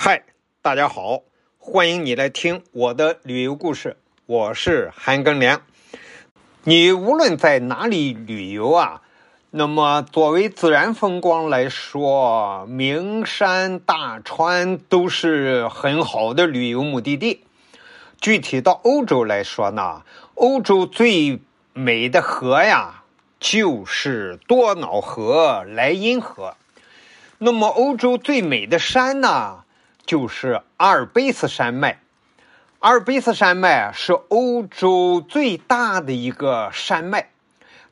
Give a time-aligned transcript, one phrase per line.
[0.00, 0.22] 嗨，
[0.62, 1.22] 大家好，
[1.58, 5.62] 欢迎你来听我的旅游故事，我是韩庚良。
[6.62, 9.02] 你无论在哪里旅游啊，
[9.50, 17.42] 那么作为自然风光来说，名山大川都是很好的旅游目的地。
[18.20, 20.04] 具体到欧洲来说呢，
[20.36, 21.40] 欧洲最
[21.72, 23.02] 美的河呀，
[23.40, 26.54] 就是多瑙河、莱茵河。
[27.38, 29.64] 那么欧洲最美的山呢？
[30.08, 32.00] 就是阿尔卑斯山脉，
[32.78, 37.28] 阿尔卑斯山脉是欧洲最大的一个山脉，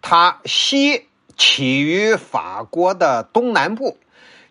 [0.00, 3.98] 它西起于法国的东南部，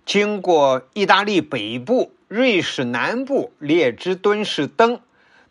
[0.06, 5.00] 经过意大利北部、瑞士南部、列支敦士登、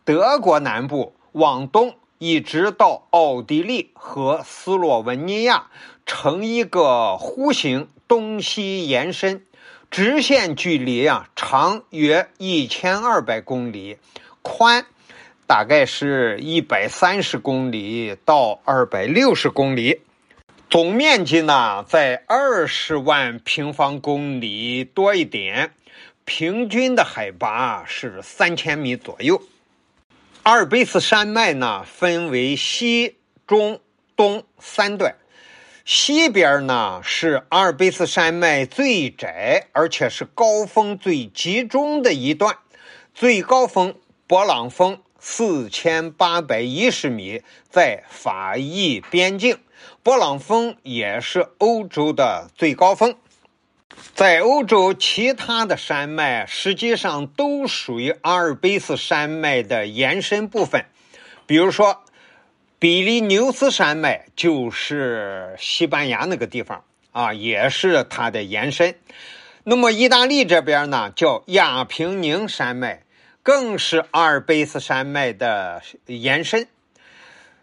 [0.05, 5.69] 德国南部往东，一直到奥地利和斯洛文尼亚，
[6.05, 9.47] 呈一个弧形东西延伸。
[9.93, 13.99] 直线距离啊，长约一千二百公里，
[14.41, 14.87] 宽
[15.47, 20.01] 大概是一百三十公里到二百六十公里，
[20.71, 25.75] 总面积呢在二十万平方公里多一点，
[26.25, 29.43] 平均的海拔是三千米左右。
[30.45, 33.79] 阿尔卑斯山脉呢分为西、中、
[34.17, 35.17] 东三段。
[35.95, 42.57] 西边呢是阿尔卑斯山脉最窄，而且是高峰最集中的一段，
[43.13, 43.95] 最高峰
[44.27, 49.59] 勃朗峰四千八百一十米，在法意边境。
[50.03, 53.15] 勃朗峰也是欧洲的最高峰。
[54.15, 60.87] 在欧洲，其他的山脉实际上都属于阿尔卑斯山脉的延伸部分，
[61.47, 62.03] 比如说。
[62.83, 66.83] 比利牛斯山脉就是西班牙那个地方
[67.13, 68.97] 啊，也是它的延伸。
[69.63, 73.05] 那么意大利这边呢，叫亚平宁山脉，
[73.45, 76.67] 更是阿尔卑斯山脉的延伸。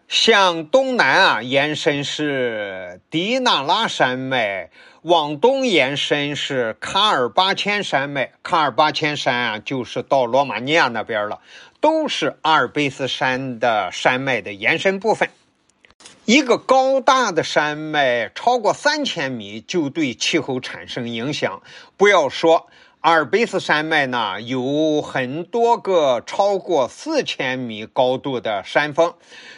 [0.10, 4.72] 向东南啊延伸是迪纳拉山脉，
[5.04, 8.32] 往东延伸是卡尔巴阡山脉。
[8.42, 11.40] 卡尔巴阡山啊，就是到罗马尼亚那边了。
[11.80, 15.30] 都是阿尔卑斯山的山脉的延伸部分。
[16.26, 21.62] 一个高大的山脉超过三千米，就对气候产生影响。
[21.98, 22.68] 不要说
[23.02, 29.14] 阿尔卑斯山脉呢，有很多个超过四千米高度的山峰，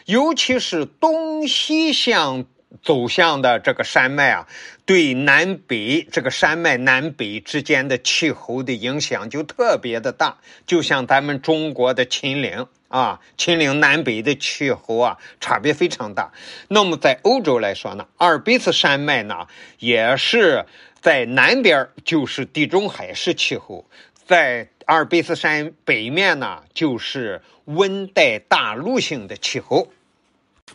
[0.06, 2.46] 尤其是东西向。
[2.82, 4.48] 走向的这个山脉啊，
[4.86, 16.32] 对南北这个山脉南北之间的气候的影响就特别的大，就像咱们中国的秦岭啊，秦岭南北的气候啊，差别非常大。
[16.70, 19.48] 那么在欧洲来说呢，阿尔卑斯山脉呢，
[19.80, 20.66] 也是
[21.02, 23.86] 在南边就是地中海式气候，
[24.28, 29.88] 在阿尔卑斯山北面呢，就是温带大陆性的气候。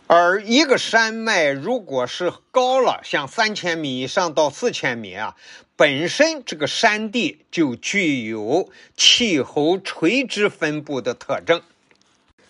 [0.05, 5.35] 而一个山脉如果是高了，像三千米以上到四千米啊，
[5.75, 11.61] 本身这个山地就具有气候垂直分布的特征。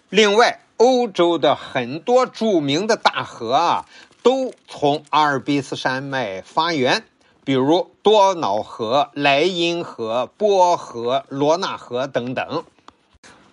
[0.10, 3.86] 另外，欧洲的很多著名的大河啊，
[4.22, 7.04] 都从阿尔卑斯山脉发源，
[7.48, 12.66] 比如多瑙河、莱茵河、波河、罗纳河等等。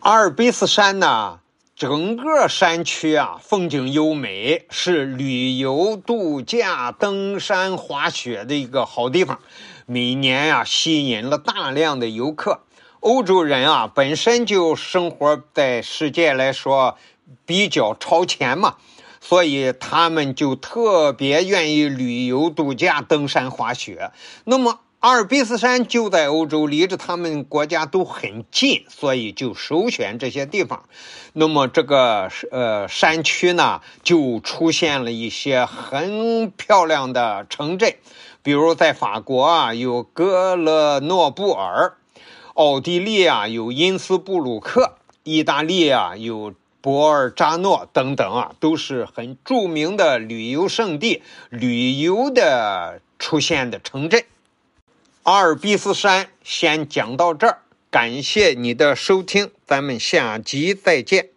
[0.01, 1.39] 阿尔卑斯山呢？
[1.77, 9.39] 整个山区啊，风景优美，是旅游、度假、登山、滑雪的一个好地方。
[9.87, 12.63] 每年呀，吸引了大量的游客。
[12.99, 16.99] 欧洲人啊，本身就生活在世界来说
[17.47, 18.75] 比较超前嘛，
[19.27, 24.11] 所以他们就特别愿意旅游、度假、登山、滑雪。
[24.45, 30.85] 那么，阿尔卑斯山就在欧洲，离着他们国家都很近，所以就首选这些地方。
[31.33, 37.95] 那么这个呃山区呢，就出现了一些很漂亮的城镇，
[38.43, 41.95] 比如在法国啊有格勒诺布尔，
[42.53, 46.53] 奥地利啊有因斯布鲁克，意大利啊有
[46.85, 54.23] 博尔扎诺等等啊，都是很著名的旅游胜地，旅游的出现的城镇。
[55.23, 61.34] 阿尔卑斯山先讲到这儿，感谢你的收听，咱们下集再见。